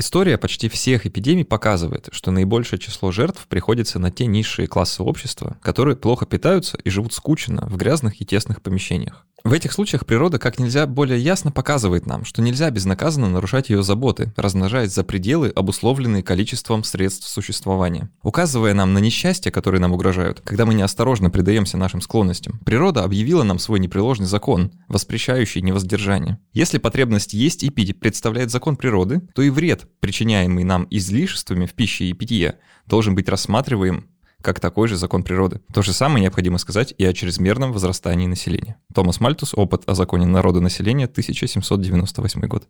[0.00, 5.58] История почти всех эпидемий показывает, что наибольшее число жертв приходится на те низшие классы общества,
[5.60, 9.26] которые плохо питаются и живут скучно в грязных и тесных помещениях.
[9.42, 13.82] В этих случаях природа как нельзя более ясно показывает нам, что нельзя безнаказанно нарушать ее
[13.82, 18.10] заботы, размножаясь за пределы, обусловленные количеством средств существования.
[18.22, 23.42] Указывая нам на несчастья, которые нам угрожают, когда мы неосторожно предаемся нашим склонностям, природа объявила
[23.42, 26.38] нам свой непреложный закон, воспрещающий невоздержание.
[26.52, 31.72] Если потребность есть и пить представляет закон природы, то и вред, причиняемый нам излишествами в
[31.72, 34.09] пище и питье, должен быть рассматриваем
[34.42, 35.60] как такой же закон природы.
[35.72, 38.76] То же самое необходимо сказать и о чрезмерном возрастании населения.
[38.94, 42.68] Томас Мальтус «Опыт о законе народа населения», 1798 год.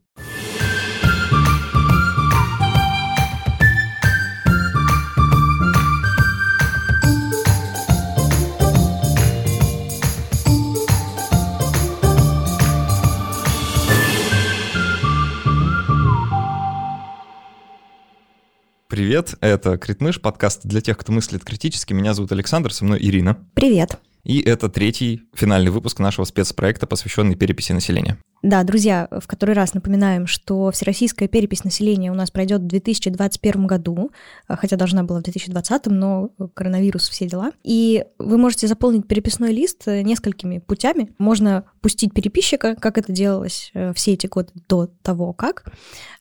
[18.90, 21.92] Привет, это Критмыш, подкаст для тех, кто мыслит критически.
[21.92, 23.38] Меня зовут Александр, со мной Ирина.
[23.54, 24.00] Привет.
[24.24, 28.18] И это третий финальный выпуск нашего спецпроекта, посвященный переписи населения.
[28.42, 33.66] Да, друзья, в который раз напоминаем, что всероссийская перепись населения у нас пройдет в 2021
[33.66, 34.12] году,
[34.48, 37.52] а, хотя должна была в 2020, но коронавирус, все дела.
[37.62, 41.12] И вы можете заполнить переписной лист э, несколькими путями.
[41.18, 45.64] Можно пустить переписчика, как это делалось э, все эти годы до того, как.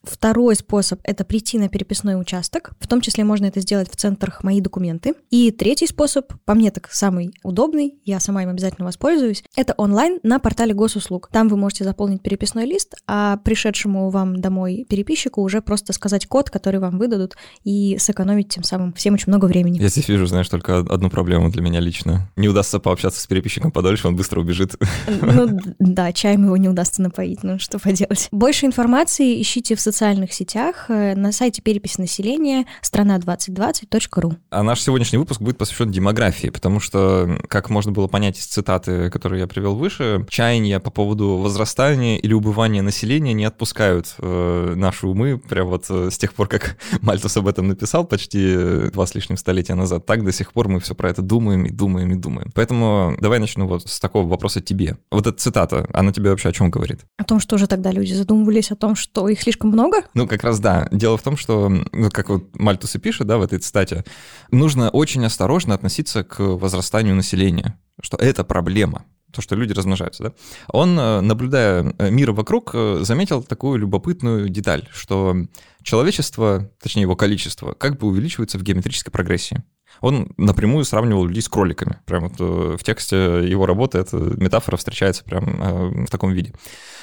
[0.04, 2.72] Второй способ— это прийти на переписной участок.
[2.80, 5.14] В том числе можно это сделать в центрах «Мои документы».
[5.30, 10.20] И третий способ, по мне так самый удобный, я сама им обязательно воспользуюсь, это онлайн
[10.24, 11.30] на портале госуслуг.
[11.32, 16.26] Там вы можете заполнить заполнить переписной лист, а пришедшему вам домой переписчику уже просто сказать
[16.26, 19.80] код, который вам выдадут, и сэкономить тем самым всем очень много времени.
[19.80, 22.30] Я здесь вижу, знаешь, только одну проблему для меня лично.
[22.36, 24.76] Не удастся пообщаться с переписчиком подольше, он быстро убежит.
[25.22, 28.28] Ну да, чаем его не удастся напоить, ну что поделать.
[28.32, 34.34] Больше информации ищите в социальных сетях э, на сайте перепись населения страна2020.ру.
[34.50, 39.10] А наш сегодняшний выпуск будет посвящен демографии, потому что, как можно было понять из цитаты,
[39.10, 44.74] которые я привел выше, чаяния по поводу возрастания возрастание или убывание населения не отпускают э,
[44.76, 48.90] наши умы, прям вот э, с тех пор, как Мальтус об этом написал почти э,
[48.94, 51.72] два с лишним столетия назад, так до сих пор мы все про это думаем и
[51.72, 52.52] думаем и думаем.
[52.56, 54.98] Поэтому давай начну вот с такого вопроса тебе.
[55.12, 57.00] Вот эта цитата, она тебе вообще о чем говорит?
[57.18, 59.98] О том, что же тогда люди задумывались о том, что их слишком много?
[60.14, 60.88] Ну, как раз да.
[60.92, 64.04] Дело в том, что, ну, как вот Мальтус и пишет, да, в этой цитате,
[64.52, 70.34] нужно очень осторожно относиться к возрастанию населения что это проблема то, что люди размножаются, да,
[70.68, 75.36] он, э, наблюдая э, мир вокруг, э, заметил такую любопытную деталь, что
[75.84, 79.64] человечество, точнее его количество, как бы увеличивается в геометрической прогрессии.
[80.02, 81.98] Он напрямую сравнивал людей с кроликами.
[82.06, 82.40] Прям вот
[82.80, 83.18] в тексте
[83.50, 86.54] его работы эта метафора встречается прям в таком виде.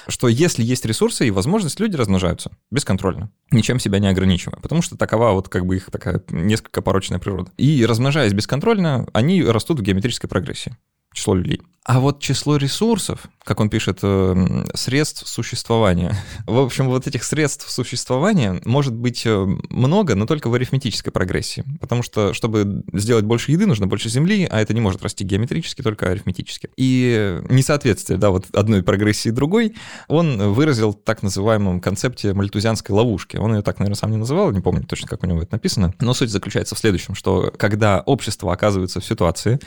[0.09, 4.97] Что если есть ресурсы и возможность, люди размножаются бесконтрольно, ничем себя не ограничивая, потому что
[4.97, 7.51] такова вот как бы их такая несколько порочная природа.
[7.57, 10.77] И размножаясь бесконтрольно, они растут в геометрической прогрессии
[11.17, 11.61] число людей.
[11.87, 16.17] А вот число ресурсов, как он пишет, э, средств существования.
[16.47, 21.65] В общем, вот этих средств существования может быть э, много, но только в арифметической прогрессии.
[21.81, 25.83] Потому что, чтобы сделать больше еды, нужно больше земли, а это не может расти геометрически,
[25.83, 26.71] только арифметически.
[26.77, 29.77] И несоответствие, да, вот одной прогрессии другой,
[30.09, 33.37] он выразил в так называемом концепте мальтузианской ловушки.
[33.37, 35.95] Он ее так, наверное, сам не называл, не помню точно, как у него это написано.
[36.01, 39.61] Но суть заключается в следующем, что когда общество оказывается в ситуации,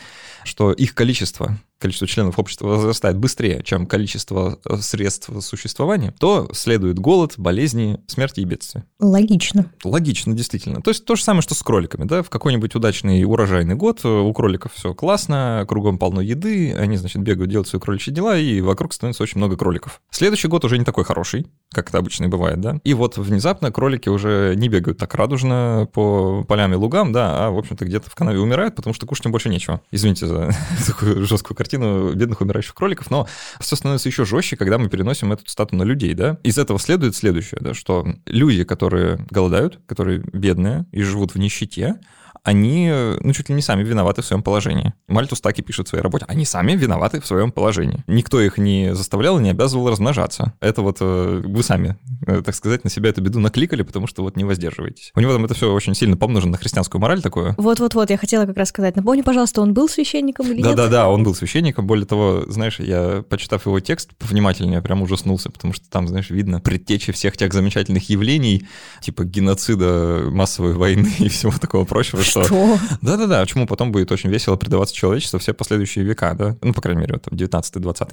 [0.44, 6.50] что их количество общества количество членов общества возрастает быстрее, чем количество э, средств существования, то
[6.54, 8.84] следует голод, болезни, смерти и бедствия.
[9.00, 9.72] Логично.
[9.84, 10.82] Логично, действительно.
[10.82, 14.10] То есть то же самое, что с кроликами, да, в какой-нибудь удачный урожайный год э,
[14.10, 18.60] у кроликов все классно, кругом полно еды, они, значит, бегают, делают свои кроличьи дела, и
[18.60, 20.02] вокруг становится очень много кроликов.
[20.12, 23.72] Следующий год уже не такой хороший, как это обычно и бывает, да, и вот внезапно
[23.72, 28.10] кролики уже не бегают так радужно по полям и лугам, да, а, в общем-то, где-то
[28.10, 29.82] в канаве умирают, потому что кушать им больше нечего.
[29.92, 30.52] Извините за
[30.86, 33.28] такую жесткую картину картину бедных умирающих кроликов, но
[33.60, 36.38] все становится еще жестче, когда мы переносим эту стату на людей, да.
[36.42, 42.00] Из этого следует следующее, да, что люди, которые голодают, которые бедные и живут в нищете,
[42.44, 42.90] они,
[43.20, 44.94] ну, чуть ли не сами виноваты в своем положении.
[45.08, 46.26] Мальтус так и пишет в своей работе.
[46.28, 48.04] Они сами виноваты в своем положении.
[48.08, 50.54] Никто их не заставлял и не обязывал размножаться.
[50.62, 54.36] Это вот э, вы сами, так сказать, на себя эту беду накликали, потому что вот
[54.36, 55.12] не воздерживаетесь.
[55.16, 57.56] У него там это все очень сильно помножено на христианскую мораль такую.
[57.58, 58.96] Вот-вот-вот, я хотела как раз сказать.
[58.96, 60.78] Напомни, пожалуйста, он был священником или да, нет?
[60.78, 61.88] Да-да-да, он был священником.
[61.88, 66.60] Более того, знаешь, я, почитав его текст повнимательнее, прям ужаснулся, потому что там, знаешь, видно
[66.60, 68.68] предтечи всех тех замечательных явлений,
[69.02, 72.44] типа геноцида, массовой войны и всего такого прочего, что...
[72.44, 72.78] Что?
[73.02, 76.58] Да-да-да, чему потом будет очень весело предаваться человечество все последующие века, да?
[76.62, 78.12] Ну, по крайней мере, вот, 19-20.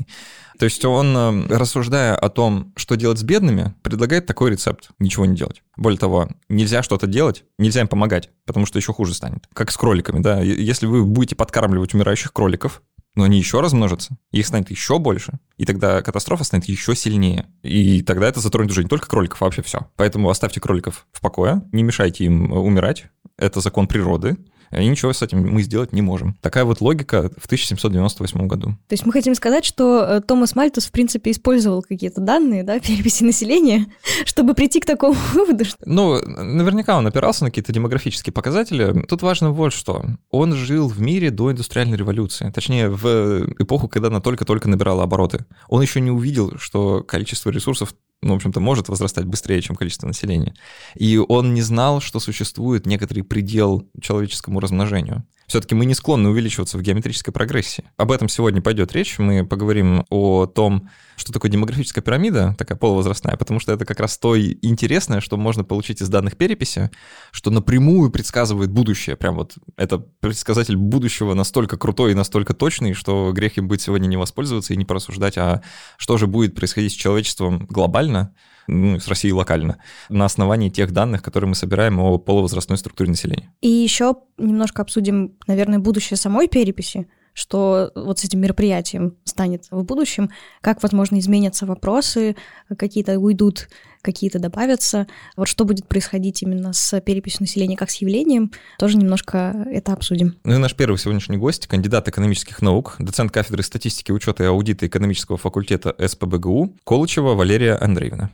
[0.58, 5.24] То есть он, э, рассуждая о том, что делать с бедными, предлагает такой рецепт– ничего
[5.24, 5.62] не делать.
[5.74, 9.48] Более того, нельзя что-то делать, нельзя им помогать, потому что еще хуже станет.
[9.54, 10.42] Как с кроликами, да?
[10.42, 12.82] Если вы будете подкармливать умирающих кроликов,
[13.14, 17.46] но они еще размножатся, их станет еще больше, и тогда катастрофа станет еще сильнее.
[17.62, 19.88] И тогда это затронет уже не только кроликов, а вообще все.
[19.96, 23.06] Поэтому оставьте кроликов в покое, не мешайте им умирать,
[23.38, 24.36] это закон природы,
[24.70, 26.36] и ничего с этим мы сделать не можем.
[26.40, 28.70] Такая вот логика в 1798 году.
[28.88, 32.78] То есть мы хотим сказать, что э, Томас Мальтус, в принципе, использовал какие-то данные, да,
[32.80, 33.86] переписи населения,
[34.24, 35.64] чтобы прийти к такому выводу.
[35.64, 35.78] Что...
[35.84, 39.04] Ну, наверняка он опирался на какие-то демографические показатели.
[39.08, 40.04] Тут важно вот что.
[40.30, 42.50] Он жил в мире до индустриальной революции.
[42.54, 45.44] Точнее, в эпоху, когда она только-только набирала обороты.
[45.68, 47.94] Он еще не увидел, что количество ресурсов
[48.26, 50.54] ну, в общем-то, может возрастать быстрее, чем количество населения.
[50.94, 55.24] И он не знал, что существует некоторый предел человеческому размножению.
[55.46, 57.84] Все-таки мы не склонны увеличиваться в геометрической прогрессии.
[57.96, 59.18] Об этом сегодня пойдет речь.
[59.18, 64.18] Мы поговорим о том, что такое демографическая пирамида, такая полувозрастная, потому что это как раз
[64.18, 66.90] то интересное, что можно получить из данных переписи,
[67.30, 69.16] что напрямую предсказывает будущее.
[69.16, 74.08] Прям вот это предсказатель будущего настолько крутой и настолько точный, что грех им быть сегодня
[74.08, 75.62] не воспользоваться и не порассуждать, а
[75.96, 78.34] что же будет происходить с человечеством глобально,
[78.66, 79.78] ну, с Россией локально,
[80.08, 83.52] на основании тех данных, которые мы собираем о полувозрастной структуре населения.
[83.60, 89.82] И еще немножко обсудим, наверное, будущее самой переписи, что вот с этим мероприятием станет в
[89.82, 90.30] будущем,
[90.62, 92.34] как, возможно, изменятся вопросы,
[92.78, 93.68] какие-то уйдут,
[94.06, 95.06] какие-то добавятся.
[95.36, 100.36] Вот что будет происходить именно с переписью населения как с явлением, тоже немножко это обсудим.
[100.44, 104.86] Ну и наш первый сегодняшний гость, кандидат экономических наук, доцент кафедры статистики, учета и аудита
[104.86, 108.30] экономического факультета СПБГУ Колычева Валерия Андреевна.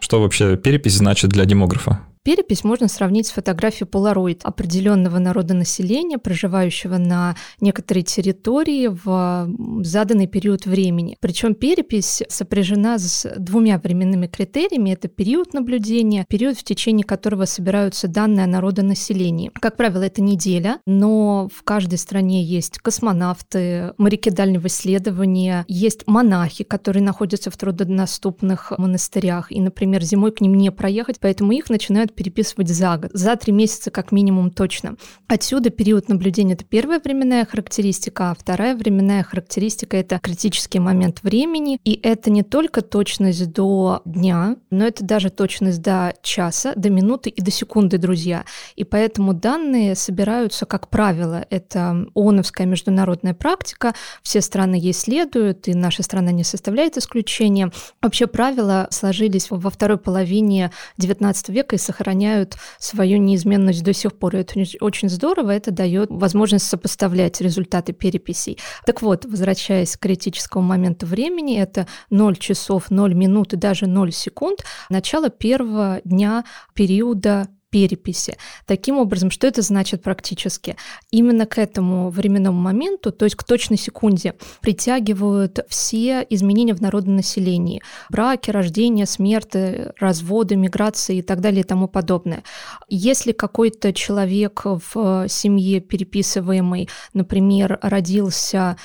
[0.00, 2.00] Что вообще перепись значит для демографа?
[2.22, 9.48] Перепись можно сравнить с фотографией Polaroid определенного народа населения, проживающего на некоторой территории в
[9.84, 11.16] заданный период времени.
[11.20, 14.90] Причем перепись сопряжена с двумя временными критериями.
[14.90, 19.50] Это период наблюдения, период, в течение которого собираются данные о народонаселении.
[19.54, 26.64] Как правило, это неделя, но в каждой стране есть космонавты, моряки дальнего исследования, есть монахи,
[26.64, 32.09] которые находятся в труднодоступных монастырях, и, например, зимой к ним не проехать, поэтому их начинают
[32.10, 34.96] начинают переписывать за год, за три месяца как минимум точно.
[35.28, 41.78] Отсюда период наблюдения— это первая временная характеристика, а вторая временная характеристика— это критический момент времени,
[41.84, 47.30] и это не только точность до дня, но это даже точность до часа, до минуты
[47.30, 48.44] и до секунды, друзья.
[48.76, 55.74] И поэтому данные собираются, как правило, это ООНовская международная практика, все страны ей следуют, и
[55.74, 57.70] наша страна не составляет исключения.
[58.02, 64.18] Вообще правила сложились во второй половине XIX века и сохраняются сохраняют свою неизменность до сих
[64.18, 64.36] пор.
[64.36, 68.58] И это очень здорово, это дает возможность сопоставлять результаты переписей.
[68.86, 74.12] Так вот, возвращаясь к критическому моменту времени, это 0 часов, 0 минут и даже 0
[74.12, 76.44] секунд, начало первого дня
[76.74, 78.36] периода переписи.
[78.66, 80.76] Таким образом, что это значит практически?
[81.10, 87.16] Именно к этому временному моменту, то есть к точной секунде, притягивают все изменения в народном
[87.16, 87.82] населении.
[88.10, 92.42] Браки, рождения, смерти, разводы, миграции и так далее и тому подобное.
[92.88, 98.76] Если какой-то человек в семье переписываемый, например, родился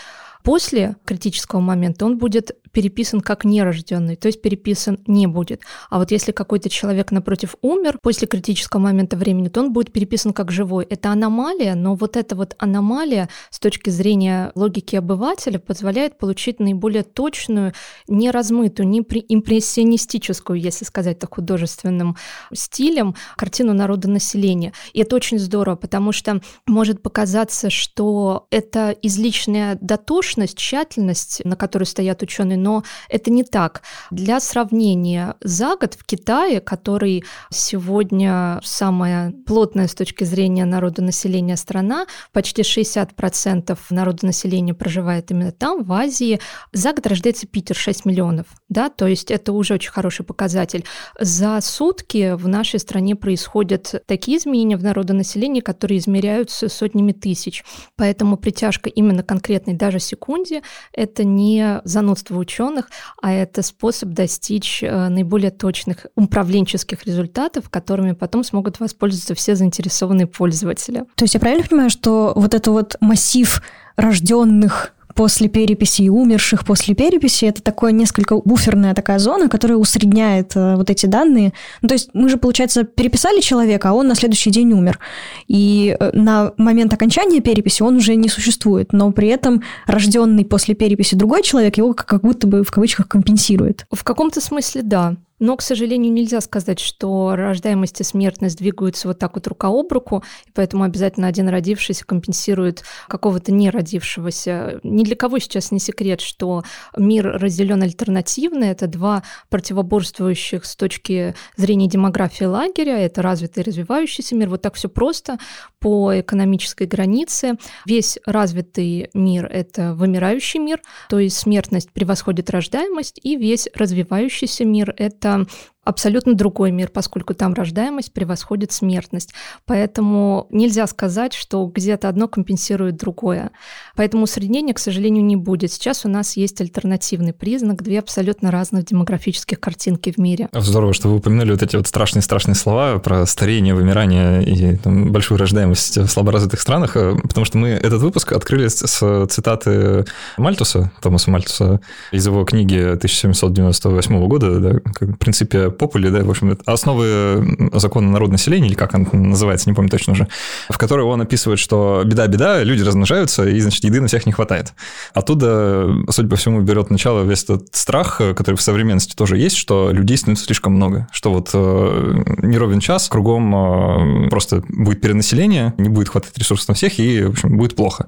[0.44, 5.62] после критического момента, он будет переписан как нерожденный, то есть переписан не будет.
[5.90, 10.34] А вот если какой-то человек напротив умер после критического момента времени, то он будет переписан
[10.34, 10.86] как живой.
[10.90, 17.04] Это аномалия, но вот эта вот аномалия с точки зрения логики обывателя позволяет получить наиболее
[17.04, 17.72] точную,
[18.10, 22.18] не размытую, не импрессионистическую, если сказать так художественным
[22.54, 24.74] стилем, картину народа населения.
[24.92, 31.86] И это очень здорово, потому что может показаться, что это излишняя дотошность, тщательность, на которой
[31.86, 33.84] стоят ученые, но это не так.
[34.10, 42.08] Для сравнения, за год в Китае, который сегодня самая плотная с точки зрения народонаселения страна,
[42.34, 46.40] почти 60% народонаселения проживает именно там, в Азии,
[46.74, 50.86] за год рождается Питер 6 миллионов, да, то есть это уже очень хороший показатель.
[51.20, 57.64] За сутки в нашей стране происходят такие изменения в народонаселении, которые измеряются сотнями тысяч.
[57.96, 62.90] Поэтому притяжка именно конкретной даже секунде– это не занудство ученых,
[63.22, 70.28] а это способ достичь э, наиболее точных управленческих результатов, которыми потом смогут воспользоваться все заинтересованные
[70.28, 71.06] пользователи.
[71.16, 73.62] То есть я правильно понимаю, что вот это вот массив
[73.96, 77.46] рожденных после переписи и умерших после переписи.
[77.46, 81.54] Это такое несколько буферная такая зона, которая усредняет э, вот эти данные.
[81.82, 85.00] Ну, то есть мы же, получается, переписали человека, а он на следующий день умер.
[85.48, 90.76] И э, на момент окончания переписи он уже не существует, но при этом рожденный после
[90.76, 93.86] переписи другой человек его как будто бы в кавычках компенсирует.
[93.92, 95.16] В каком-то смысле да.
[95.40, 99.92] Но, к сожалению, нельзя сказать, что рождаемость и смертность двигаются вот так вот рука об
[99.92, 104.80] руку, и поэтому обязательно один родившийся компенсирует какого-то не родившегося.
[104.84, 106.64] Ни для кого сейчас не секрет, что
[106.96, 108.64] мир разделен альтернативно.
[108.66, 112.98] Это два противоборствующих с точки зрения демографии лагеря.
[113.00, 114.50] Это развитый и развивающийся мир.
[114.50, 115.38] Вот так все просто
[115.80, 117.56] по экономической границе.
[117.86, 124.94] Весь развитый мир— это вымирающий мир, то есть смертность превосходит рождаемость, и весь развивающийся мир—
[124.98, 125.48] это это
[125.86, 129.34] абсолютно другой мир, поскольку там рождаемость превосходит смертность.
[129.66, 133.52] Поэтому нельзя сказать, что где-то одно компенсирует другое.
[133.96, 135.72] Поэтому усреднения, к сожалению, не будет.
[135.72, 140.50] Сейчас у нас есть альтернативный признак, две абсолютно разных демографических картинки в мире.
[140.52, 145.38] Здорово, что вы упомянули вот эти вот страшные-страшные слова про старение, вымирание и там, большую
[145.38, 150.06] рождаемость в слаборазвитых странах, э, потому что мы этот выпуск открыли с цитаты
[150.38, 151.80] Мальтуса, Томаса Мальтуса,
[152.12, 158.34] из его книги 1798 года, да, в принципе, попули, да, в общем, основы закона народного
[158.34, 160.28] населения, или как он называется, не помню точно уже,
[160.70, 164.74] в которой он описывает, что беда-беда, люди размножаются, и, значит, еды на всех не хватает.
[165.14, 169.92] Оттуда, судя по всему, берет начало весь этот страх, который в современности тоже есть, что
[169.92, 175.74] людей становится слишком много, что вот э, не ровен час, кругом э, просто будет перенаселение,
[175.78, 178.08] не будет хватать ресурсов на всех, и, в общем, будет плохо.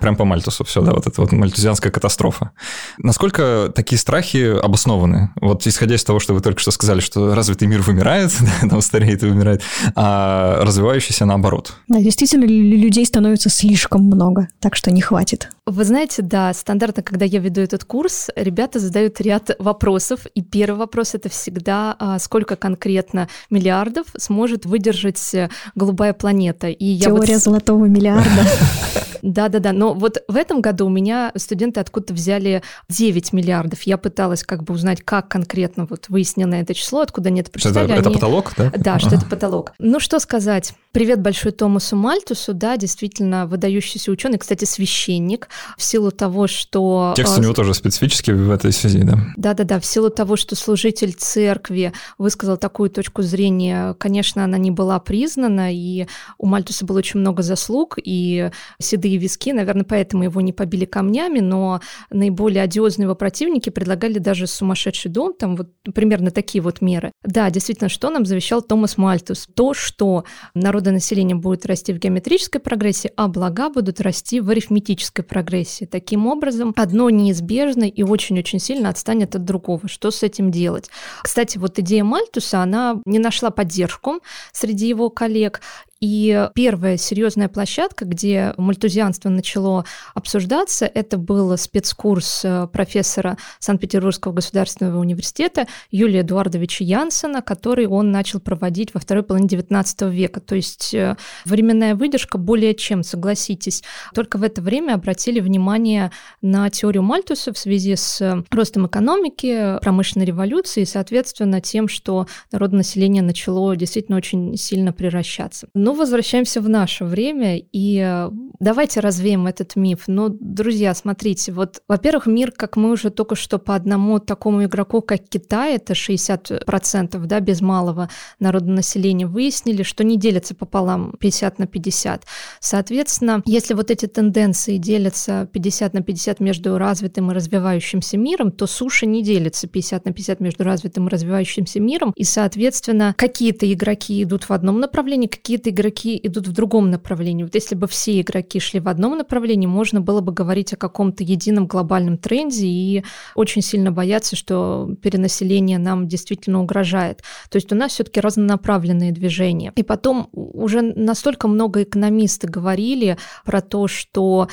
[0.00, 2.50] Прям по Мальтусу все, да, вот это вот мальтузианская катастрофа.
[2.98, 5.30] Насколько такие страхи обоснованы?
[5.40, 9.22] Вот исходя из того, что вы только что сказали, что развитый мир вымирает, там стареет
[9.22, 9.62] и вымирает,
[9.94, 11.74] а развивающийся наоборот.
[11.88, 15.48] Да, действительно, людей становится слишком много, так что не хватит.
[15.70, 20.78] Вы знаете, да, стандартно, когда я веду этот курс, ребята задают ряд вопросов, и первый
[20.78, 26.68] вопрос это всегда, а, сколько конкретно миллиардов сможет выдержать э, голубая планета.
[26.68, 27.42] И я Теория вот...
[27.42, 28.28] золотого миллиарда.
[29.22, 33.82] Да-да-да, но вот в этом году у меня студенты откуда-то взяли 9 миллиардов.
[33.82, 37.84] Я пыталась как бы узнать, как конкретно вот выяснено это число, откуда они это прочитали.
[37.84, 38.00] Это, они...
[38.00, 38.72] это потолок, да?
[38.76, 39.72] Да, что это потолок.
[39.78, 40.72] Ну, что сказать.
[40.92, 47.12] Привет большой Томасу Мальтусу, да, действительно выдающийся ученый, кстати, священник, в силу того, что...
[47.16, 49.18] Текст у а, него тоже специфический в этой связи, да?
[49.36, 54.98] Да-да-да, в силу того, что служитель церкви высказал такую точку зрения, конечно, она не была
[54.98, 56.06] признана, и
[56.38, 58.50] у Мальтуса было очень много заслуг, и
[58.80, 64.46] седые виски, наверное, поэтому его не побили камнями, но наиболее одиозные его противники предлагали даже
[64.46, 67.12] сумасшедший дом, там вот примерно такие вот меры.
[67.24, 69.48] Да, действительно, что нам завещал Томас Мальтус?
[69.54, 70.24] То, что
[70.54, 75.47] народонаселение будет расти в геометрической прогрессии, а блага будут расти в арифметической прогрессии.
[75.86, 79.88] Таким образом, одно неизбежно и очень-очень сильно отстанет от другого.
[79.88, 80.90] Что с этим делать?
[81.22, 84.20] Кстати, вот идея Мальтуса, она не нашла поддержку
[84.52, 85.60] среди его коллег,
[86.00, 95.00] и первая серьезная площадка, где мультузианство начало обсуждаться, это был спецкурс э, профессора Санкт-Петербургского государственного
[95.00, 100.40] университета Юлия Эдуардовича Янсена, который он начал проводить во второй половине XIX века.
[100.40, 103.82] То есть э, временная выдержка более чем, согласитесь.
[104.14, 106.12] Только в это время обратили внимание
[106.42, 112.78] на теорию Мальтуса в связи с ростом экономики, промышленной революции и, соответственно, тем, что народное
[112.78, 115.68] население начало действительно очень сильно превращаться.
[115.88, 118.30] Ну, возвращаемся в наше время, и э,
[118.60, 120.04] давайте развеем этот миф.
[120.06, 125.00] Ну, друзья, смотрите, вот, во-первых, мир, как мы уже только что по одному такому игроку,
[125.00, 131.58] как Китай, это 60%, да, без малого народного населения, выяснили, что не делятся пополам 50
[131.58, 132.24] на 50.
[132.60, 138.66] Соответственно, если вот эти тенденции делятся 50 на 50 между развитым и развивающимся миром, то
[138.66, 144.22] суша не делится 50 на 50 между развитым и развивающимся миром, и, соответственно, какие-то игроки
[144.22, 147.44] идут в одном направлении, какие-то игроки идут в другом направлении.
[147.44, 151.22] Вот если бы все игроки шли в одном направлении, можно было бы говорить о каком-то
[151.22, 153.04] едином глобальном тренде и
[153.34, 157.22] очень сильно бояться, что перенаселение нам действительно угрожает.
[157.50, 159.72] То есть у нас все-таки разнонаправленные движения.
[159.76, 164.48] И потом уже настолько много экономисты говорили про то, что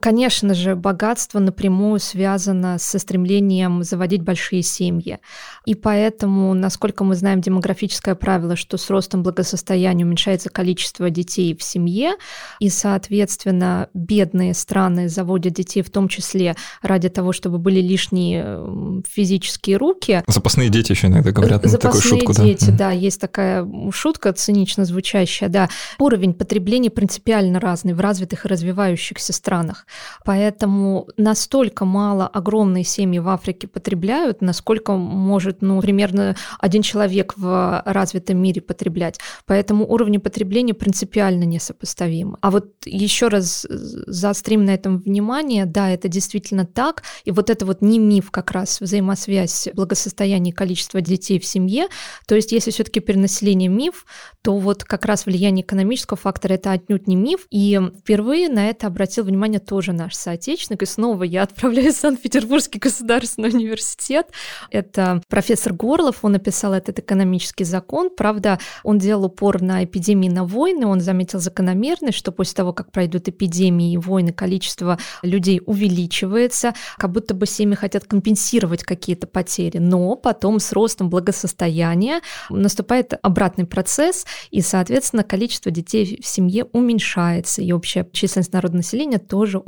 [0.00, 5.18] Конечно же, богатство напрямую связано со стремлением заводить большие семьи.
[5.66, 11.62] И поэтому, насколько мы знаем демографическое правило, что с ростом благосостояния уменьшается количество детей в
[11.62, 12.14] семье,
[12.60, 19.76] и, соответственно, бедные страны заводят детей в том числе ради того, чтобы были лишние физические
[19.76, 20.22] руки.
[20.26, 21.62] Запасные дети еще иногда говорят.
[21.64, 22.76] Запасные такую шутку, дети, да.
[22.76, 25.68] да, есть такая шутка цинично звучащая, да.
[25.98, 29.84] Уровень потребления принципиально разный в развитых и развивающихся странах.
[30.24, 37.82] Поэтому настолько мало огромные семьи в Африке потребляют, насколько может, ну, примерно один человек в
[37.84, 39.18] развитом мире потреблять.
[39.46, 42.36] Поэтому уровни потребления принципиально несопоставимы.
[42.40, 47.66] А вот еще раз заострим на этом внимание, да, это действительно так, и вот это
[47.66, 51.86] вот не миф как раз взаимосвязь благосостояния и количества детей в семье,
[52.26, 54.04] то есть если все-таки перенаселение миф,
[54.42, 58.86] то вот как раз влияние экономического фактора это отнюдь не миф, и впервые на это
[58.86, 64.28] обратил внимание тоже наш соотечественник, и снова я отправляюсь в Санкт-Петербургский государственный университет,
[64.70, 70.44] это профессор Горлов, он написал этот экономический закон, правда, он делал упор на эпидемии, на
[70.44, 76.74] войны, он заметил закономерность, что после того, как пройдут эпидемии и войны, количество людей увеличивается,
[76.98, 83.66] как будто бы семьи хотят компенсировать какие-то потери, но потом с ростом благосостояния наступает обратный
[83.66, 89.58] процесс, и, соответственно, количество детей в семье уменьшается, и общая численность народного населения тоже.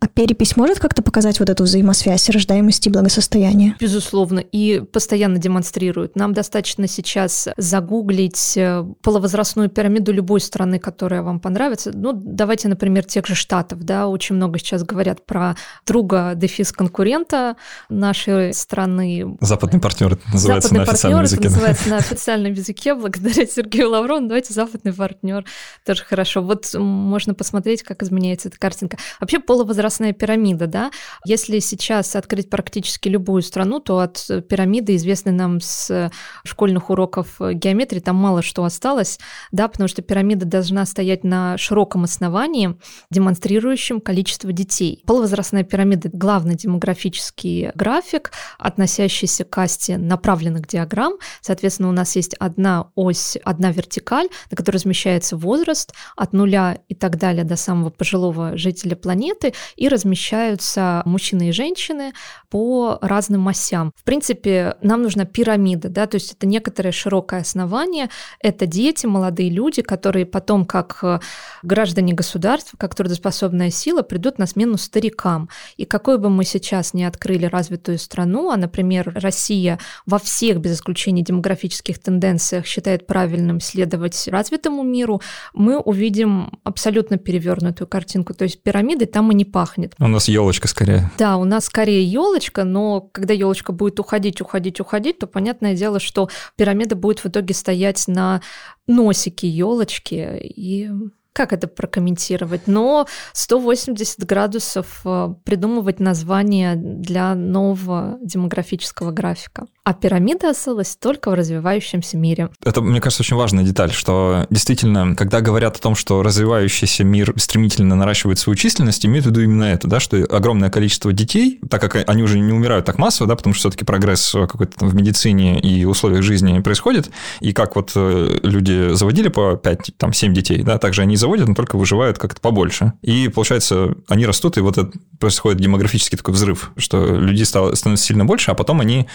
[0.00, 3.76] А перепись может как-то показать вот эту взаимосвязь рождаемости и благосостояния?
[3.80, 6.16] Безусловно, и постоянно демонстрирует.
[6.16, 11.90] Нам достаточно сейчас загуглить э, половозрастную пирамиду любой страны, которая вам понравится.
[11.94, 17.56] Ну, давайте, например, тех же Штатов, да, очень много сейчас говорят про друга дефис конкурента
[17.88, 19.36] нашей страны.
[19.40, 21.48] Западный партнер это называется Западный на официальном партнер, языке.
[21.48, 24.26] Это называется на официальном языке, благодаря Сергею Лаврову.
[24.26, 25.44] Давайте западный партнер
[25.84, 26.42] тоже хорошо.
[26.42, 28.98] Вот можно посмотреть, как изменяется эта картинка.
[29.20, 30.90] Вообще полувозрастная пирамида, да,
[31.24, 36.10] если сейчас открыть практически любую страну, то от пирамиды, известной нам с
[36.44, 39.18] школьных уроков геометрии, там мало что осталось,
[39.52, 42.76] да, потому что пирамида должна стоять на широком основании,
[43.10, 45.02] демонстрирующем количество детей.
[45.06, 51.14] Полувозрастная пирамида– главный демографический график, относящийся к касте направленных диаграмм.
[51.40, 56.94] Соответственно, у нас есть одна ось, одна вертикаль, на которой размещается возраст от нуля и
[56.94, 62.12] так далее до самого пожилого жителя планеты, и размещаются мужчины и женщины
[62.50, 63.92] по разным осям.
[63.96, 68.08] В принципе, нам нужна пирамида, да, то есть это некоторое широкое основание,
[68.40, 71.20] это дети, молодые люди, которые потом, как э,
[71.62, 75.48] граждане государства, как трудоспособная сила, придут на смену старикам.
[75.76, 80.74] И какой бы мы сейчас не открыли развитую страну, а, например, Россия во всех, без
[80.74, 85.20] исключения демографических тенденциях, считает правильным следовать развитому миру,
[85.54, 88.34] мы увидим абсолютно перевернутую картинку.
[88.34, 89.94] То есть пирамиды там и не пахнет.
[89.98, 91.10] У нас елочка скорее.
[91.18, 96.00] Да, у нас скорее елочка, но когда елочка будет уходить, уходить, уходить, то понятное дело,
[96.00, 98.40] что пирамида будет в итоге стоять на
[98.86, 100.90] носике елочки и
[101.34, 102.66] как это прокомментировать?
[102.66, 109.66] Но 180 градусов э, придумывать название для нового демографического графика.
[109.84, 112.50] А пирамида осталась только в развивающемся мире.
[112.64, 117.34] Это, мне кажется, очень важная деталь, что действительно, когда говорят о том, что развивающийся мир
[117.36, 121.80] стремительно наращивает свою численность, имеют в виду именно это, да, что огромное количество детей, так
[121.80, 124.94] как они уже не умирают так массово, да, потому что все-таки прогресс какой-то там в
[124.94, 130.78] медицине и условиях жизни происходит, и как вот э, люди заводили по 5-7 детей, да,
[130.78, 132.92] также они заводят, но только выживают как-то побольше.
[133.02, 138.06] И получается, они растут, и вот это происходит демографический такой взрыв, что людей стало, становится
[138.06, 139.08] сильно больше, а потом они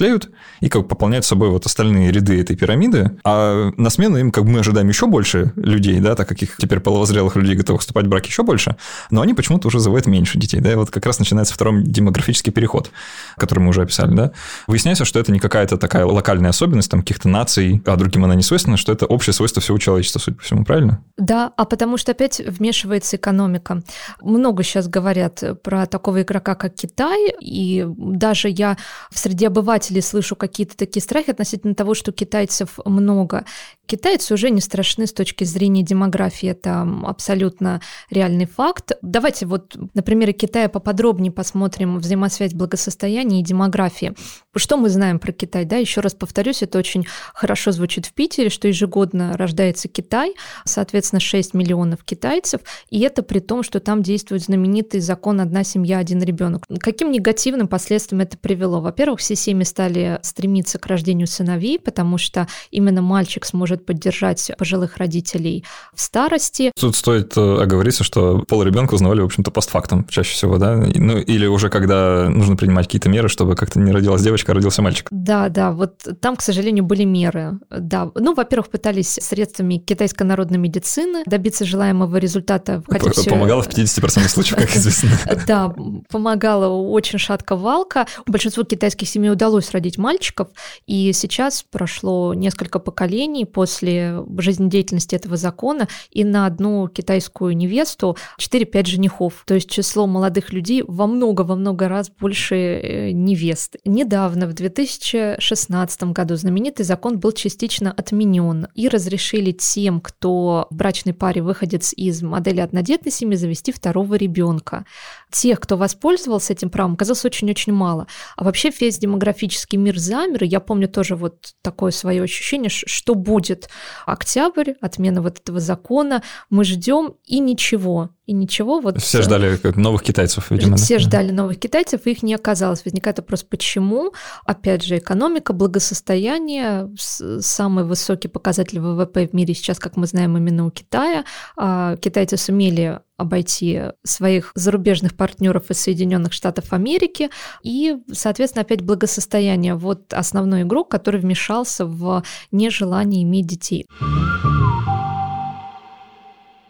[0.00, 4.30] взрослеют и как бы пополняют собой вот остальные ряды этой пирамиды, а на смену им
[4.32, 7.82] как бы мы ожидаем еще больше людей, да, так как их теперь половозрелых людей готовых
[7.82, 8.76] вступать в брак еще больше,
[9.10, 12.52] но они почему-то уже заводят меньше детей, да, и вот как раз начинается второй демографический
[12.52, 12.90] переход,
[13.36, 14.32] который мы уже описали, да.
[14.66, 18.42] Выясняется, что это не какая-то такая локальная особенность там каких-то наций, а другим она не
[18.42, 21.04] свойственна, что это общее свойство всего человечества, судя по всему, правильно?
[21.16, 23.82] Да, а потому что опять вмешивается экономика.
[24.22, 28.76] Много сейчас говорят про такого игрока, как Китай, и даже я
[29.10, 33.44] в среде обывателей слышу какие-то такие страхи относительно того, что китайцев много.
[33.86, 38.92] Китайцы уже не страшны с точки зрения демографии, это абсолютно реальный факт.
[39.02, 44.14] Давайте вот на примере Китая поподробнее посмотрим взаимосвязь благосостояния и демографии.
[44.56, 45.64] Что мы знаем про Китай?
[45.64, 50.34] Да, еще раз повторюсь, это очень хорошо звучит в Питере, что ежегодно рождается Китай,
[50.64, 55.98] соответственно, 6 миллионов китайцев, и это при том, что там действует знаменитый закон «одна семья,
[55.98, 56.64] один ребенок».
[56.80, 58.80] Каким негативным последствиям это привело?
[58.80, 64.96] Во-первых, все семьи стали стремиться к рождению сыновей, потому что именно мальчик сможет поддержать пожилых
[64.96, 66.72] родителей в старости.
[66.78, 70.74] Тут стоит э, оговориться, что пол ребенка узнавали, в общем-то, постфактум чаще всего, да?
[70.74, 74.82] Ну, или уже когда нужно принимать какие-то меры, чтобы как-то не родилась девочка, девочка, родился
[74.82, 75.08] мальчик.
[75.10, 77.58] Да, да, вот там, к сожалению, были меры.
[77.70, 82.82] Да, ну, во-первых, пытались средствами китайской народной медицины добиться желаемого результата.
[82.88, 83.30] Хотя все...
[83.30, 85.10] Помогало в 50% случаев, как известно.
[85.46, 85.74] Да,
[86.10, 88.06] помогала очень шатко валка.
[88.26, 90.48] Большинству китайских семей удалось родить мальчиков,
[90.86, 98.86] и сейчас прошло несколько поколений после жизнедеятельности этого закона, и на одну китайскую невесту 4-5
[98.86, 99.42] женихов.
[99.46, 103.76] То есть число молодых людей во много-во много раз больше э, невест.
[103.84, 111.14] Недавно, в 2016 году, знаменитый закон был частично отменен и разрешили тем, кто в брачной
[111.14, 114.84] паре выходец из модели однодетной семьи, завести второго ребенка.
[115.30, 118.06] Тех, кто воспользовался этим правом, оказалось очень-очень мало.
[118.36, 123.14] А вообще весь демографический мир замер, и я помню тоже вот такое свое ощущение, что
[123.14, 123.68] будет
[124.06, 128.78] октябрь, отмена вот этого закона, мы ждем и ничего и ничего.
[128.78, 130.76] Вот все ждали новых китайцев, видимо.
[130.76, 131.00] Все да?
[131.00, 132.84] ждали новых китайцев, и их не оказалось.
[132.84, 134.12] Возникает вопрос, почему?
[134.44, 140.66] Опять же, экономика, благосостояние, самый высокий показатель ВВП в мире сейчас, как мы знаем, именно
[140.66, 141.24] у Китая.
[141.56, 147.28] А китайцы сумели обойти своих зарубежных партнеров из Соединенных Штатов Америки
[147.62, 149.74] и, соответственно, опять благосостояние.
[149.74, 153.86] Вот основной игрок, который вмешался в нежелание иметь детей.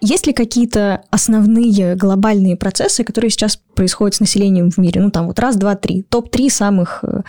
[0.00, 5.00] Есть ли какие-то основные глобальные процессы, которые сейчас происходят с населением в мире?
[5.00, 6.02] Ну, там вот раз, два, три.
[6.02, 7.22] Топ-3 самых э,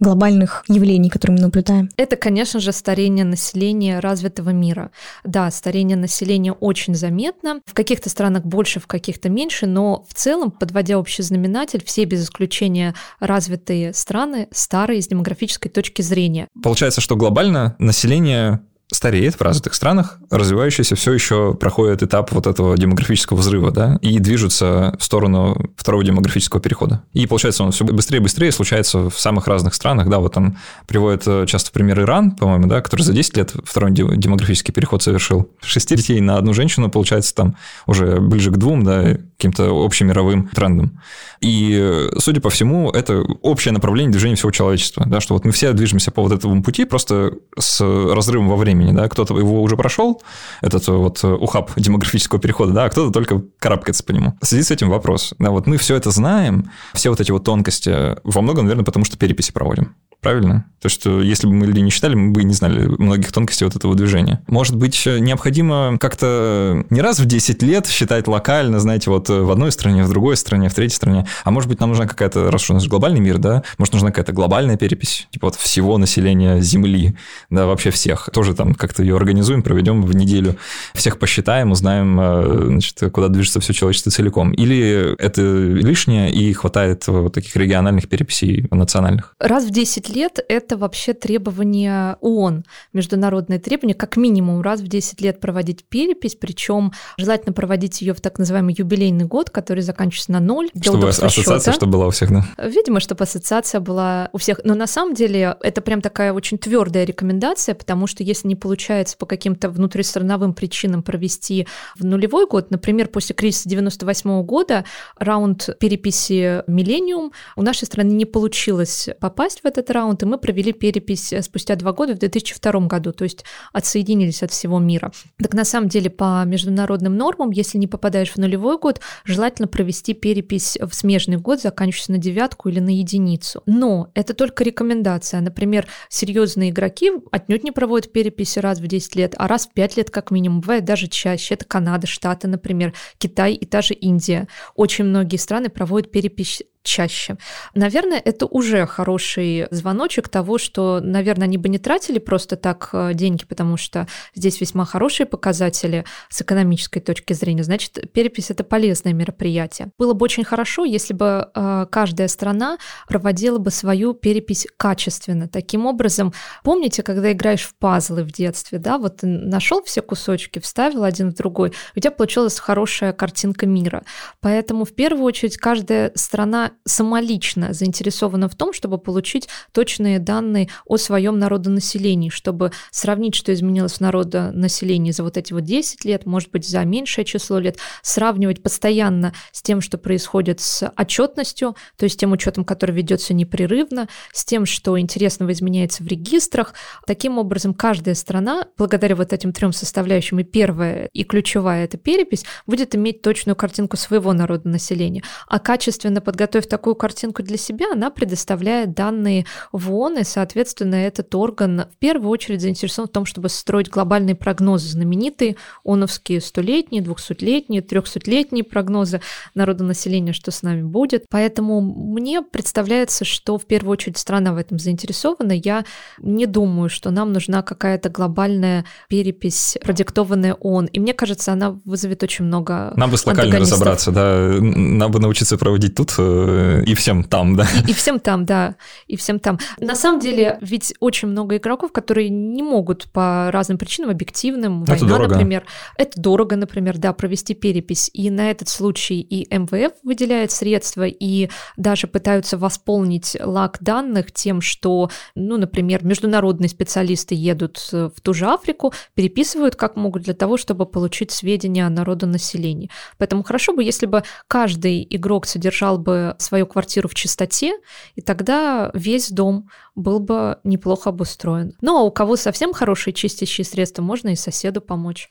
[0.00, 1.88] глобальных явлений, которые мы наблюдаем?
[1.96, 4.90] Это, конечно же, старение населения развитого мира.
[5.24, 7.60] Да, старение населения очень заметно.
[7.66, 12.24] В каких-то странах больше, в каких-то меньше, но в целом, подводя общий знаменатель, все без
[12.24, 16.48] исключения развитые страны старые с демографической точки зрения.
[16.62, 22.76] Получается, что глобально население стареет в развитых странах, развивающиеся все еще проходят этап вот этого
[22.76, 27.02] демографического взрыва, да, и движутся в сторону второго демографического перехода.
[27.12, 30.56] И получается, он все быстрее и быстрее случается в самых разных странах, да, вот там
[30.86, 35.50] приводят э, часто пример Иран, по-моему, да, который за 10 лет второй демографический переход совершил.
[35.60, 41.00] Шести детей на одну женщину, получается, там уже ближе к двум, да, каким-то общемировым трендом.
[41.40, 45.72] И, судя по всему, это общее направление движения всего человечества, да, что вот мы все
[45.72, 50.22] движемся по вот этому пути просто с разрывом во времени, да, кто-то его уже прошел,
[50.60, 54.34] этот вот ухаб демографического перехода, да, а кто-то только карабкается по нему.
[54.40, 57.44] В связи с этим вопрос, да, вот мы все это знаем, все вот эти вот
[57.44, 59.94] тонкости, во многом, наверное, потому что переписи проводим.
[60.20, 60.66] Правильно?
[60.80, 63.74] То, что если бы мы люди не читали, мы бы не знали многих тонкостей вот
[63.74, 64.40] этого движения.
[64.46, 69.72] Может быть, необходимо как-то не раз в 10 лет считать локально, знаете, вот в одной
[69.72, 71.26] стране, в другой стране, в третьей стране.
[71.42, 74.10] А может быть, нам нужна какая-то, раз уж у нас глобальный мир, да, может, нужна
[74.10, 77.16] какая-то глобальная перепись, типа вот всего населения Земли,
[77.50, 78.30] да, вообще всех.
[78.32, 80.56] Тоже там как-то ее организуем, проведем в неделю,
[80.94, 84.52] всех посчитаем, узнаем, э, значит, куда движется все человечество целиком.
[84.52, 89.34] Или это лишнее и хватает вот таких региональных переписей национальных?
[89.40, 94.88] Раз в 10 10 лет– это вообще требование ООН, международные требования, как минимум раз в
[94.88, 100.32] 10 лет проводить перепись, причем желательно проводить ее в так называемый юбилейный год, который заканчивается
[100.32, 100.70] на ноль.
[100.80, 101.72] Чтобы ассоциация, счета.
[101.72, 102.44] чтобы была у всех, да?
[102.58, 104.60] Видимо, чтобы ассоциация была у всех.
[104.64, 109.16] Но на самом деле это прям такая очень твердая рекомендация, потому что если не получается
[109.16, 111.66] по каким-то внутристрановым причинам провести
[111.96, 114.84] в нулевой год, например, после кризиса 98 года,
[115.18, 120.72] раунд переписи «Миллениум» у нашей страны не получилось попасть в этот раунд, и мы провели
[120.72, 125.12] перепись э, спустя два года в 2002 году, то есть отсоединились от всего мира.
[125.38, 130.14] Так на самом деле по международным нормам, если не попадаешь в нулевой год, желательно провести
[130.14, 133.62] перепись в смежный год, заканчивающийся на девятку или на единицу.
[133.66, 135.40] Но это только рекомендация.
[135.40, 139.96] Например, серьезные игроки отнюдь не проводят переписи раз в 10 лет, а раз в 5
[139.96, 141.54] лет как минимум, бывает даже чаще.
[141.54, 144.48] Это Канада, Штаты, например, Китай и та же Индия.
[144.74, 147.36] Очень многие страны проводят перепись чаще.
[147.74, 153.12] Наверное, это уже хороший звоночек того, что, наверное, они бы не тратили просто так э,
[153.14, 157.62] деньги, потому что здесь весьма хорошие показатели с экономической точки зрения.
[157.62, 159.90] Значит, перепись это полезное мероприятие.
[159.98, 165.46] Было бы очень хорошо, если бы э, каждая страна проводила бы свою перепись качественно.
[165.46, 166.32] Таким образом,
[166.64, 171.34] помните, когда играешь в пазлы в детстве, да, вот нашел все кусочки, вставил один в
[171.34, 174.04] другой, у тебя получилась хорошая картинка мира.
[174.40, 180.96] Поэтому в первую очередь каждая страна самолично заинтересована в том, чтобы получить точные данные о
[180.96, 186.50] своем народонаселении, чтобы сравнить, что изменилось в народонаселении за вот эти вот 10 лет, может
[186.50, 192.18] быть, за меньшее число лет, сравнивать постоянно с тем, что происходит с отчетностью, то есть
[192.18, 196.74] тем учетом, который ведется непрерывно, с тем, что интересного изменяется в регистрах.
[197.06, 202.44] Таким образом, каждая страна, благодаря вот этим трем составляющим, и первая, и ключевая, это перепись,
[202.66, 205.22] будет иметь точную картинку своего народонаселения.
[205.46, 210.96] А качественно подготовить готовив такую картинку для себя, она предоставляет данные в ООН, и, соответственно,
[210.96, 217.02] этот орган в первую очередь заинтересован в том, чтобы строить глобальные прогнозы, знаменитые ООНовские столетние,
[217.02, 219.20] двухсотлетние, трехсотлетние прогнозы
[219.54, 221.26] народонаселения, что с нами будет.
[221.30, 225.52] Поэтому мне представляется, что в первую очередь страна в этом заинтересована.
[225.52, 225.84] Я
[226.18, 230.86] не думаю, что нам нужна какая-то глобальная перепись, продиктованная ООН.
[230.86, 234.58] И мне кажется, она вызовет очень много Нам бы с локально разобраться, да.
[234.60, 236.47] Нам бы научиться проводить тут э,
[236.86, 237.66] и всем там, да.
[237.86, 238.76] И, и всем там, да.
[239.06, 239.58] И всем там.
[239.78, 244.92] На самом деле, ведь очень много игроков, которые не могут по разным причинам, объективным, это
[244.92, 245.34] война, дорого.
[245.34, 245.64] например.
[245.96, 248.10] Это дорого, например, да, провести перепись.
[248.12, 254.60] И на этот случай и МВФ выделяет средства, и даже пытаются восполнить лак данных тем,
[254.60, 260.56] что, ну, например, международные специалисты едут в ту же Африку, переписывают как могут для того,
[260.56, 262.90] чтобы получить сведения о народонаселении.
[263.18, 267.74] Поэтому хорошо бы, если бы каждый игрок содержал бы свою квартиру в чистоте,
[268.14, 271.74] и тогда весь дом был бы неплохо обустроен.
[271.80, 275.30] Ну а у кого совсем хорошие чистящие средства, можно и соседу помочь.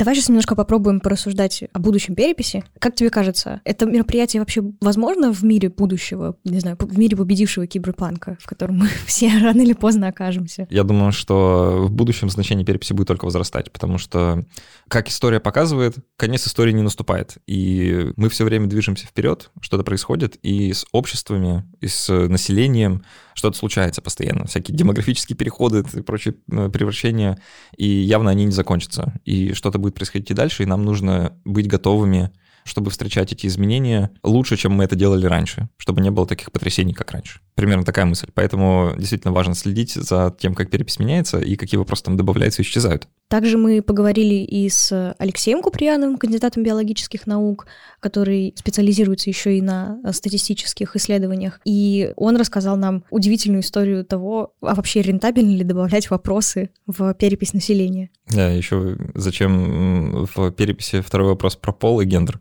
[0.00, 2.64] Давай сейчас немножко попробуем порассуждать о будущем переписи.
[2.78, 7.66] Как тебе кажется, это мероприятие вообще возможно в мире будущего, не знаю, в мире победившего
[7.66, 10.66] киберпанка, в котором мы все рано или поздно окажемся?
[10.70, 14.46] Я думаю, что в будущем значение переписи будет только возрастать, потому что,
[14.88, 17.36] как история показывает, конец истории не наступает.
[17.46, 23.02] И мы все время движемся вперед, что-то происходит, и с обществами, и с населением
[23.34, 24.46] что-то случается постоянно.
[24.46, 27.38] Всякие демографические переходы и прочие э, превращения,
[27.76, 29.14] и явно они не закончатся.
[29.24, 32.30] И что-то будет происходить и дальше, и нам нужно быть готовыми
[32.64, 36.92] чтобы встречать эти изменения лучше, чем мы это делали раньше, чтобы не было таких потрясений,
[36.92, 37.40] как раньше.
[37.54, 38.28] Примерно такая мысль.
[38.34, 42.64] Поэтому действительно важно следить за тем, как перепись меняется и какие вопросы там добавляются и
[42.64, 43.08] исчезают.
[43.30, 47.66] Также мы поговорили и с Алексеем Куприяновым, кандидатом биологических наук,
[48.00, 51.60] который специализируется еще и на статистических исследованиях.
[51.64, 57.54] И он рассказал нам удивительную историю того, а вообще рентабельно ли добавлять вопросы в перепись
[57.54, 58.10] населения.
[58.28, 62.40] Да, еще зачем в переписи второй вопрос про пол и гендер.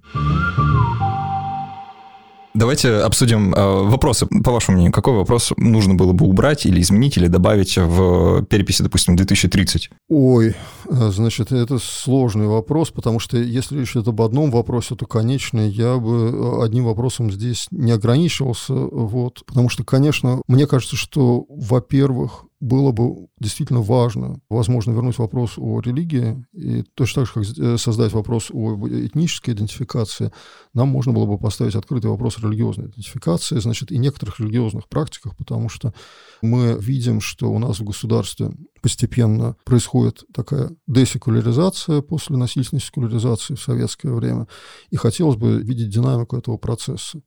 [2.54, 4.26] Давайте обсудим э, вопросы.
[4.26, 8.82] По вашему мнению, какой вопрос нужно было бы убрать или изменить, или добавить в переписи,
[8.82, 9.90] допустим, 2030?
[10.10, 10.56] Ой,
[10.90, 15.98] значит, это сложный вопрос, потому что если речь идет об одном вопросе, то, конечно, я
[15.98, 22.92] бы одним вопросом здесь не ограничивался, вот, потому что, конечно, мне кажется, что, во-первых, было
[22.92, 28.50] бы действительно важно, возможно, вернуть вопрос о религии, и точно так же, как создать вопрос
[28.52, 30.32] о этнической идентификации,
[30.74, 35.38] нам можно было бы поставить открытый вопрос о религиозной идентификации, значит, и некоторых религиозных практиках,
[35.38, 35.94] потому что
[36.42, 43.62] мы видим, что у нас в государстве постепенно происходит такая десекуляризация после насильственной секуляризации в
[43.62, 44.48] советское время,
[44.90, 47.22] и хотелось бы видеть динамику этого процесса.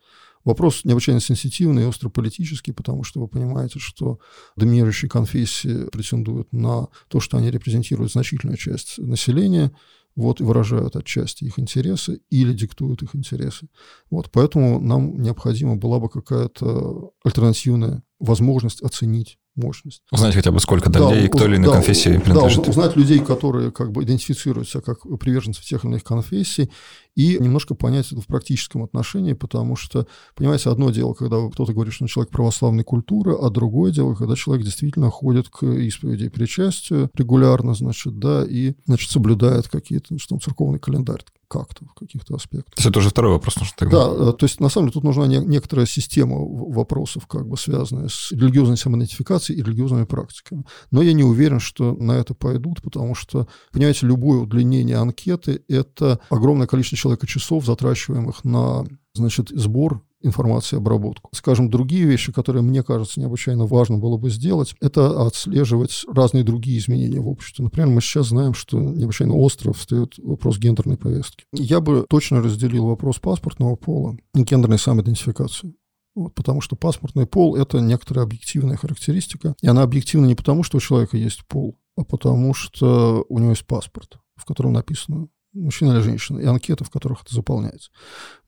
[0.44, 4.18] Вопрос необычайно сенситивный и острополитический, потому что вы понимаете, что
[4.56, 9.72] доминирующие конфессии претендуют на то, что они репрезентируют значительную часть населения,
[10.14, 13.68] вот, и выражают отчасти их интересы или диктуют их интересы.
[14.10, 20.02] Вот, поэтому нам необходима была бы какая-то альтернативная возможность оценить мощность.
[20.10, 22.64] Узнать хотя бы сколько да, кто или иной да, конфессии принадлежит.
[22.64, 26.70] Да, узнать людей, которые как бы идентифицируют себя как приверженцы тех или иных конфессий,
[27.14, 31.92] и немножко понять это в практическом отношении, потому что, понимаете, одно дело, когда кто-то говорит,
[31.92, 36.28] что он человек православной культуры, а другое дело, когда человек действительно ходит к исповеди и
[36.30, 42.34] причастию регулярно, значит, да, и, значит, соблюдает какие-то, что там, церковный календарь как-то в каких-то
[42.34, 42.74] аспектах.
[42.74, 44.08] То есть это уже второй вопрос нужно тогда.
[44.08, 47.58] Да, э, то есть на самом деле тут нужна не, некоторая система вопросов, как бы
[47.58, 50.64] связанная с религиозной самоидентификацией и религиозными практиками.
[50.90, 56.20] Но я не уверен, что на это пойдут, потому что, понимаете, любое удлинение анкеты– это
[56.30, 61.30] огромное количество человека часов, затрачиваемых на значит, сбор информации обработку.
[61.32, 66.78] Скажем, другие вещи, которые, мне кажется, необычайно важно было бы сделать, это отслеживать разные другие
[66.78, 67.64] изменения в обществе.
[67.64, 71.44] Например, мы сейчас знаем, что необычайно остро встает вопрос гендерной повестки.
[71.52, 75.74] Я бы точно разделил вопрос паспортного пола и гендерной самоидентификации.
[76.14, 79.54] Вот, потому что паспортный пол– это некоторая объективная характеристика.
[79.62, 83.50] И она объективна не потому, что у человека есть пол, а потому что у него
[83.50, 87.90] есть паспорт, в котором написано мужчина или женщина, и анкеты, в которых это заполняется.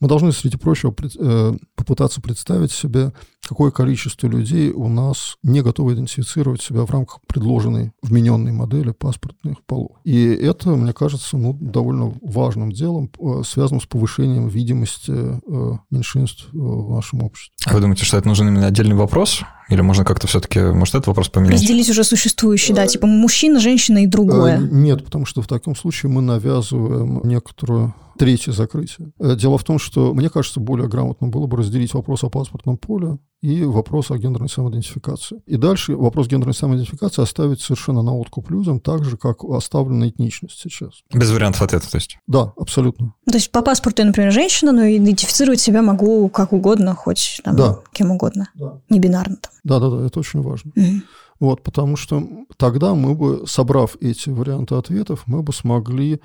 [0.00, 3.12] Мы должны, среди прочего, э, попытаться представить себе,
[3.46, 9.62] какое количество людей у нас не готовы идентифицировать себя в рамках предложенной вмененной модели паспортных
[9.64, 9.98] полов.
[10.04, 16.48] И это, мне кажется, ну, довольно важным делом, э, связанным с повышением видимости э, меньшинств
[16.52, 17.54] в нашем обществе.
[17.66, 19.42] А вы думаете, что это нужен именно отдельный вопрос?
[19.68, 21.54] Или можно как-то все-таки, может, этот вопрос поменять?
[21.54, 24.58] Разделить уже существующий, да, типа мужчина, женщина и другое.
[24.58, 29.12] Нет, потому что в таком случае мы навязываем некоторую Третье закрытие.
[29.18, 32.76] Э, дело в том, что, мне кажется, более грамотно было бы разделить вопрос о паспортном
[32.76, 35.42] поле и вопрос о гендерной самоидентификации.
[35.46, 40.58] И дальше вопрос гендерной самоидентификации оставить совершенно на откуп людям, так же, как оставлена этничность
[40.58, 41.02] сейчас.
[41.12, 42.18] Без вариантов ответа, то есть?
[42.26, 43.14] Да, абсолютно.
[43.26, 47.56] То есть по паспорту я, например, женщина, но идентифицировать себя могу как угодно, хоть там,
[47.56, 47.78] да.
[47.92, 48.48] кем угодно.
[48.54, 48.80] Да.
[48.88, 49.36] Не бинарно.
[49.64, 50.72] Да-да-да, это очень важно.
[50.76, 51.02] Угу.
[51.40, 56.20] Вот, потому что тогда мы бы, собрав эти варианты ответов, мы бы смогли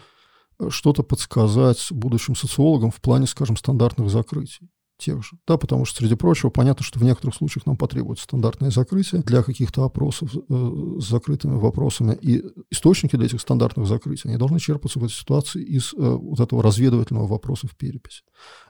[0.70, 4.70] что-то подсказать будущим социологам в плане, скажем, стандартных закрытий
[5.00, 5.38] тех же.
[5.48, 9.42] Да, потому что, среди прочего, понятно, что в некоторых случаях нам потребуется стандартное закрытие для
[9.42, 12.18] каких-то опросов э, с закрытыми вопросами.
[12.22, 16.40] И источники для этих стандартных закрытий, они должны черпаться в этой ситуации из э, вот
[16.40, 18.24] этого разведывательного вопроса в переписи.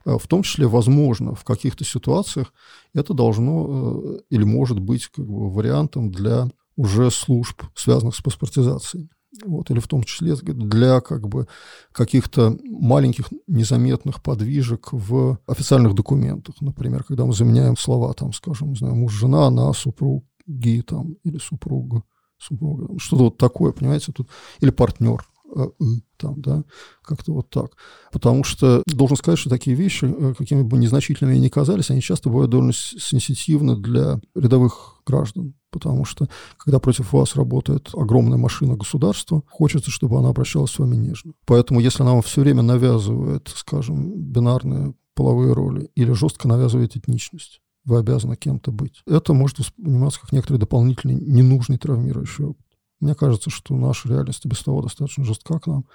[0.06, 2.54] Э, в том числе, возможно, в каких-то ситуациях
[2.94, 9.10] это должно э, или может быть как бы, вариантом для уже служб, связанных с паспортизацией
[9.46, 11.48] вот, или в том числе для как бы
[11.92, 16.56] каких-то маленьких незаметных подвижек в официальных документах.
[16.62, 22.04] Например, когда мы заменяем слова, там, скажем, не знаю, муж-жена на супруги там, или супруга,
[22.38, 25.26] супруга, что-то вот такое, понимаете, тут, или партнер,
[26.18, 26.64] там, да,
[27.02, 27.72] как-то вот так.
[28.12, 32.30] Потому что должен сказать, что такие вещи, э, какими бы незначительными ни казались, они часто
[32.30, 35.54] бывают довольно сенситивны для рядовых граждан.
[35.72, 40.96] Потому что, когда против вас работает огромная машина государства, хочется, чтобы она обращалась с вами
[40.96, 41.34] нежно.
[41.46, 47.62] Поэтому, если она вам все время навязывает, скажем, бинарные половые роли или жестко навязывает этничность,
[47.86, 49.02] вы обязаны кем-то быть.
[49.06, 52.66] Это может восприниматься как некоторый дополнительный ненужный травмирующий опыт.
[53.00, 55.86] Мне кажется, что наша реальность без того достаточно жестка к нам.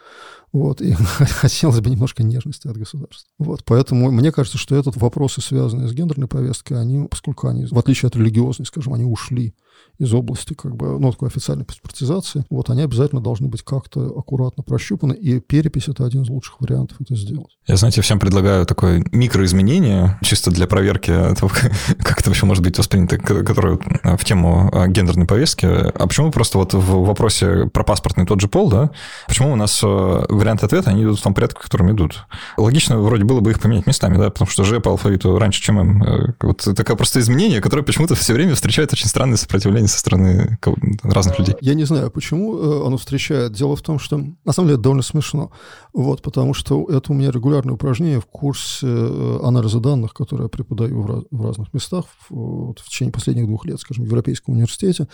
[0.53, 3.31] Вот, и хотелось бы немножко нежности от государства.
[3.39, 7.79] Вот, поэтому мне кажется, что этот вопросы, связанные с гендерной повесткой, они, поскольку они, в
[7.79, 9.55] отличие от религиозной, скажем, они ушли
[9.99, 14.63] из области как бы, ну, такой официальной паспортизации, вот они обязательно должны быть как-то аккуратно
[14.63, 17.57] прощупаны, и перепись— это один из лучших вариантов это сделать.
[17.67, 21.51] Я, знаете, всем предлагаю такое микроизменение, чисто для проверки того,
[22.03, 25.67] как это вообще может быть воспринято, которое в тему а, гендерной повестки.
[25.67, 28.91] А почему просто вот в вопросе про паспортный тот же пол, да,
[29.29, 32.27] почему у нас а, варианты ответа, они идут в том порядке, в котором идут?
[32.57, 35.79] Логично вроде было бы их поменять местами, да, потому что Ж по алфавиту раньше, чем
[35.79, 36.03] М.
[36.03, 40.59] Э, вот такое просто изменение, которое почему-то все время встречает очень странное сопротивление со стороны
[41.03, 41.55] разных людей.
[41.61, 43.53] Я не знаю, почему э, оно встречает.
[43.53, 45.51] Дело в том, что на самом деле довольно смешно.
[45.93, 50.49] Вот, потому что это у меня регулярное упражнение в курсе э, анализа данных, который я
[50.49, 54.55] преподаю в, раз, в разных местах в, в течение последних двух лет, скажем, в Европейском
[54.55, 55.09] университете.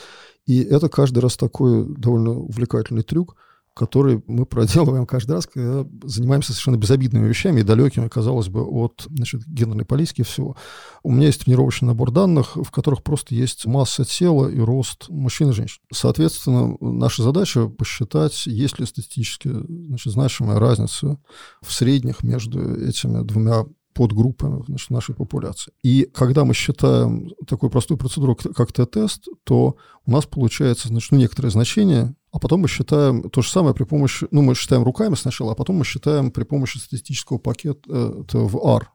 [0.47, 3.37] И это каждый раз такой довольно увлекательный трюк–
[3.75, 9.07] который мы проделываем каждый раз, когда занимаемся совершенно безобидными вещами и далекими, казалось бы, от
[9.09, 10.57] значит, гендерной политики и всего.
[11.03, 15.51] У меня есть тренировочный набор данных, в которых просто есть масса тела и рост мужчин
[15.51, 15.81] и женщин.
[15.93, 21.19] Соответственно, наша задача посчитать, есть ли статистически значит, значимая разница
[21.63, 25.73] в средних между этими двумя подгруппами значит, нашей популяции.
[25.83, 31.19] И когда мы считаем такую простую процедуру, как Т-тест, то у нас получается значит, ну,
[31.19, 35.15] некоторое значение а потом мы считаем то же самое при помощи, ну, мы считаем руками
[35.15, 38.91] сначала, а потом мы считаем при помощи статистического пакета э, в R.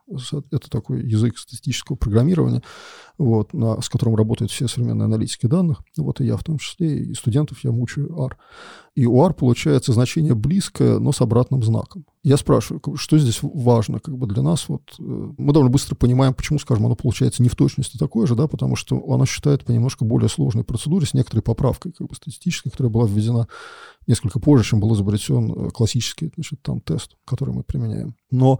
[0.51, 2.61] Это такой язык статистического программирования,
[3.17, 5.81] вот, на, с которым работают все современные аналитики данных.
[5.97, 8.37] Вот и я в том числе, и студентов я мучаю R.
[8.95, 12.05] И у R получается значение близкое, но с обратным знаком.
[12.23, 14.67] Я спрашиваю, что здесь важно как бы для нас?
[14.69, 18.35] Вот, э, мы довольно быстро понимаем, почему, скажем, оно получается не в точности такое же,
[18.35, 22.15] да, потому что оно считает по немножко более сложной процедуре с некоторой поправкой как бы,
[22.15, 23.47] статистической, которая была введена введена
[24.07, 28.15] несколько позже, чем был изобретен э, классический значит, там, тест, который мы применяем.
[28.31, 28.59] Но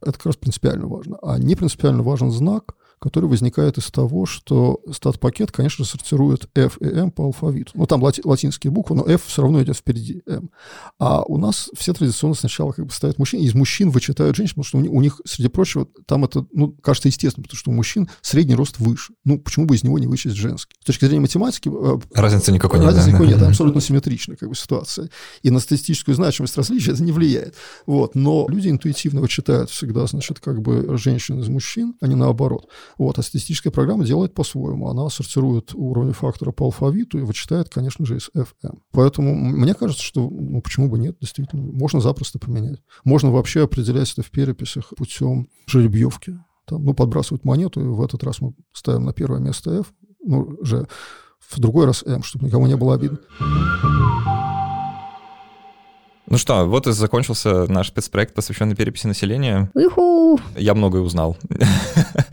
[0.00, 1.18] это как раз принципиально важно.
[1.22, 6.84] А не принципиально важен знак, который возникает из того, что стат-пакет, конечно сортирует F и
[6.84, 7.72] M по алфавиту.
[7.74, 10.50] Ну, там лати- латинские буквы, но F все равно идет впереди M.
[10.98, 14.56] А у нас все традиционно сначала как бы ставят мужчин, и из мужчин вычитают женщин,
[14.56, 17.70] потому что у них, у них, среди прочего, там это, ну, кажется естественным, потому что
[17.70, 19.14] у мужчин средний рост выше.
[19.24, 20.76] Ну, почему бы из него не вычесть женский?
[20.80, 21.70] С точки зрения математики...
[21.72, 22.88] Э, разницы никакой нет.
[22.88, 25.08] Разницы да, никакой да, нет, абсолютно симметричная как бы ситуация.
[25.42, 27.54] И на статистическую значимость различия это не влияет.
[27.86, 28.14] Вот.
[28.14, 32.68] Но люди интуитивно вычитают всегда, значит, как бы женщин из мужчин, а не наоборот.
[32.98, 34.88] Вот, а статистическая программа делает по-своему.
[34.88, 38.78] Она сортирует уровни фактора по алфавиту и вычитает, конечно же, из FM.
[38.92, 42.80] Поэтому мне кажется, что ну, почему бы нет, действительно, можно запросто поменять.
[43.04, 46.38] Можно вообще определять это в переписях путем жеребьевки.
[46.66, 49.92] Там, ну, подбрасывать монету, и в этот раз мы ставим на первое место F,
[50.24, 50.86] ну, же
[51.40, 53.18] в другой раз M, чтобы никому не было обидно.
[56.30, 59.68] Ну что, вот и закончился наш спецпроект, посвященный переписи населения.
[59.74, 60.38] Уху!
[60.56, 61.36] Я многое узнал.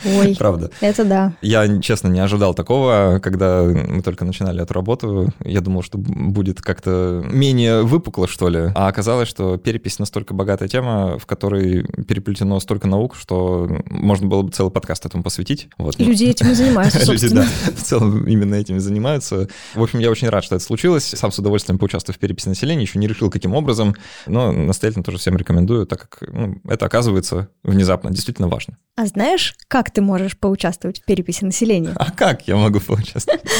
[0.06, 0.70] Ой, Правда.
[0.82, 1.34] это да.
[1.42, 5.34] Я, честно, не ожидал такого, когда мы только начинали эту работу.
[5.44, 8.72] Я думал, что будет как-то менее выпукло, что ли.
[8.76, 14.44] А оказалось, что перепись настолько богатая тема, в которой переплетено столько наук, что можно было
[14.44, 15.70] бы целый подкаст этому посвятить.
[15.80, 15.98] Вот.
[15.98, 19.48] Люди этим и занимаются, Люди, да, в целом именно этим и занимаются.
[19.74, 21.06] В общем, я очень рад, что это случилось.
[21.06, 23.87] Сам с удовольствием поучаствую в переписи населения, еще не решил, каким образом,
[24.26, 28.78] но настоятельно тоже всем рекомендую, так как ну, это оказывается внезапно действительно важно.
[28.96, 31.94] А знаешь, как ты можешь поучаствовать в переписи населения?
[31.96, 33.42] А как я могу поучаствовать?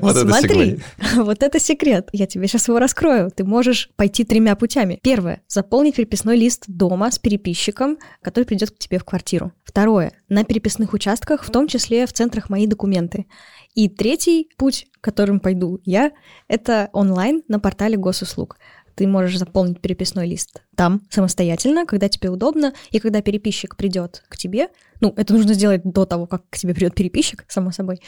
[0.00, 0.80] Вот это Смотри,
[1.16, 2.10] вот это секрет.
[2.12, 3.30] Я тебе сейчас его раскрою.
[3.30, 4.98] Ты можешь пойти тремя путями.
[5.02, 5.40] Первое.
[5.48, 9.52] Заполнить переписной лист дома с переписчиком, который придет к тебе в квартиру.
[9.64, 10.12] Второе.
[10.28, 13.26] На переписных участках, в том числе в центрах «Мои документы».
[13.74, 16.10] И третий путь, которым пойду я,
[16.48, 18.58] это онлайн на портале госуслуг.
[18.98, 24.36] Ты можешь заполнить переписной лист там самостоятельно, когда тебе удобно, и когда переписчик придет к
[24.36, 24.68] тебе,
[25.00, 28.00] ну, это нужно сделать до того, как к тебе придет переписчик, само собой,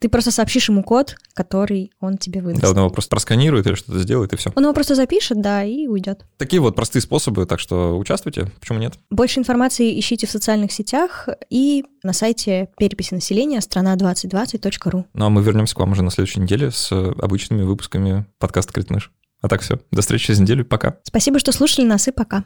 [0.00, 2.62] ты просто сообщишь ему код, который он тебе выдаст.
[2.62, 4.52] Да, он его просто просканирует или что-то сделает, и все.
[4.54, 6.26] Он его просто запишет, да, и уйдет.
[6.36, 8.94] Такие вот простые способы, так что участвуйте, почему нет?
[9.08, 15.06] Больше информации ищите в социальных сетях и на сайте переписи населения страна2020.ру.
[15.14, 19.10] Ну а мы вернемся к вам уже на следующей неделе с обычными выпусками подкаста «Критмыш».
[19.44, 19.78] А так все.
[19.90, 20.64] До встречи через неделю.
[20.64, 20.96] Пока.
[21.02, 22.44] Спасибо, что слушали нас, и пока.